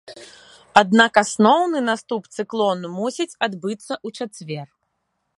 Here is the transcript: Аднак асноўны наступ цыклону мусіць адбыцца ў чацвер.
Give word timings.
Аднак 0.79 1.17
асноўны 1.23 1.79
наступ 1.89 2.23
цыклону 2.35 2.87
мусіць 2.99 3.37
адбыцца 3.49 3.93
ў 4.05 4.23
чацвер. 4.23 4.65